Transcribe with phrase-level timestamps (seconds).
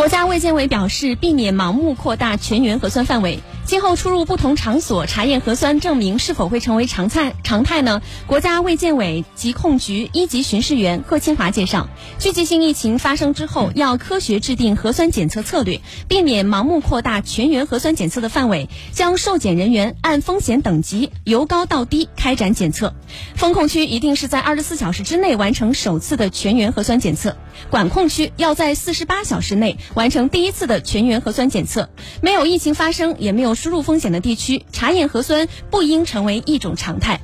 [0.00, 3.40] 国家卫健委表示，避免盲目扩大全员核酸范围。
[3.66, 7.34] 今后出入不同场所查验核酸证明是否会成为常态？
[7.44, 8.00] 常态呢？
[8.26, 11.86] 国家卫健委疾控局一级巡视员贺清华介绍，
[12.18, 22.94] 聚集性疫情发生之后，要科学制定核酸检测策略，避免盲目扩大全员核酸检测的范围，将受检人员按风险等级由高到低开展检测。
[23.36, 27.36] 风控区一定是在二十四小时之内完成首次的全员核酸检测，
[27.68, 31.88] 管控区要在四十八小时内完成第一次的全员核酸检测。
[32.22, 37.20] 没有疫情发生，也没有输入风险的地区，查验核酸不应成为一种常态。